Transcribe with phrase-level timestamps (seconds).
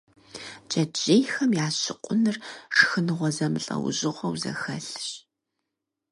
[0.69, 2.37] Джэджьейхэм я щыкъуныр
[2.75, 4.99] шхыныгъуэ зэмылӀэужьыгъуэу зэхэлъщ.